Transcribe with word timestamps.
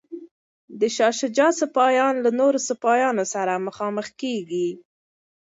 د 0.79 0.81
شاه 0.95 1.13
شجاع 1.19 1.51
سپایان 1.61 2.13
له 2.25 2.29
نورو 2.39 2.59
سپایانو 2.69 3.23
سره 3.33 3.63
مخامخ 3.67 4.07
کیږي. 4.21 4.69